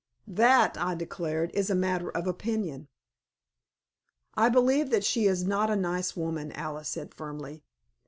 "That," 0.25 0.79
I 0.79 0.95
declared, 0.95 1.51
"is 1.53 1.69
a 1.69 1.75
matter 1.75 2.09
of 2.09 2.25
opinion." 2.25 2.87
"I 4.33 4.49
believe 4.49 4.89
that 4.89 5.03
she 5.03 5.27
is 5.27 5.43
not 5.43 5.69
a 5.69 5.75
nice 5.75 6.17
woman," 6.17 6.51
Alice 6.53 6.89
said, 6.89 7.13
firmly. 7.13 7.63